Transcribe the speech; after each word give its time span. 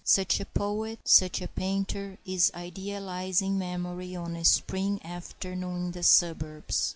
Such 0.03 0.39
a 0.39 0.45
poet, 0.47 0.97
such 1.05 1.43
a 1.43 1.47
painter, 1.47 2.17
is 2.25 2.51
idealizing 2.55 3.59
memory 3.59 4.15
on 4.15 4.35
a 4.35 4.43
spring 4.43 4.99
afternoon 5.05 5.75
in 5.85 5.91
the 5.91 6.01
suburbs. 6.01 6.89